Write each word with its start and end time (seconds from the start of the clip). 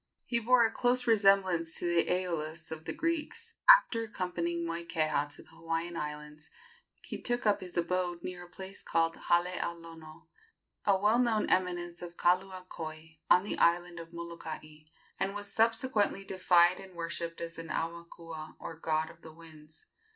He 0.25 0.39
bore 0.39 0.65
a 0.65 0.71
close 0.71 1.05
resemblance 1.05 1.77
to 1.77 1.85
the 1.85 2.07
Æolus 2.07 2.71
of 2.71 2.85
the 2.85 2.91
Greeks. 2.91 3.53
After 3.69 4.01
accompanying 4.05 4.65
Moikeha 4.65 5.29
to 5.35 5.43
the 5.43 5.49
Hawaiian 5.49 5.95
Islands 5.95 6.49
he 7.03 7.21
took 7.21 7.45
up 7.45 7.61
his 7.61 7.77
abode 7.77 8.23
near 8.23 8.45
a 8.45 8.49
place 8.49 8.81
called 8.81 9.15
Hale 9.15 9.45
a 9.61 9.75
Lono, 9.75 10.27
a 10.85 10.97
well 10.97 11.19
known 11.19 11.47
eminence 11.51 12.01
of 12.01 12.17
Kaluakoi, 12.17 13.19
on 13.29 13.43
the 13.43 13.59
island 13.59 13.99
of 13.99 14.11
Molokai, 14.11 14.85
and 15.19 15.35
was 15.35 15.53
subsequently 15.53 16.23
deified 16.25 16.79
and 16.79 16.95
worshipped 16.95 17.39
as 17.39 17.59
an 17.59 17.67
aumakua, 17.67 18.55
or 18.59 18.79
god 18.79 19.11
of 19.11 19.21
the 19.21 19.31
winds. 19.31 19.85